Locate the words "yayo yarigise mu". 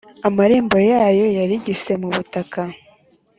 0.89-2.07